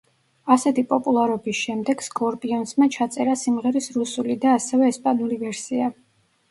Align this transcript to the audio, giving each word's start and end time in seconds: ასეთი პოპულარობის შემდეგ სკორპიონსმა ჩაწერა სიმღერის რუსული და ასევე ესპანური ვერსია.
ასეთი 0.53 0.83
პოპულარობის 0.93 1.59
შემდეგ 1.67 2.01
სკორპიონსმა 2.07 2.91
ჩაწერა 2.97 3.39
სიმღერის 3.45 3.95
რუსული 4.01 4.41
და 4.47 4.59
ასევე 4.63 4.93
ესპანური 4.97 5.41
ვერსია. 5.47 5.95